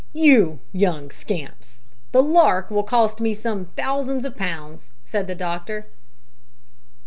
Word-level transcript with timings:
"You 0.13 0.57
young 0.71 1.11
scamps! 1.11 1.83
the 2.11 2.23
`lark' 2.23 2.71
will 2.71 2.81
cost 2.81 3.21
me 3.21 3.35
some 3.35 3.65
thousands 3.77 4.25
of 4.25 4.35
pounds," 4.35 4.93
said 5.03 5.27
the 5.27 5.35
doctor. 5.35 5.85